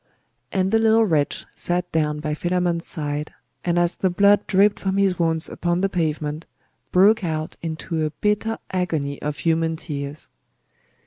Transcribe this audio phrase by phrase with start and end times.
[0.51, 4.97] And the little wretch sat down by Philammon's side, and as the blood dripped from
[4.97, 6.47] his wounds upon the pavement,
[6.91, 10.31] broke out into a bitter agony of human tears.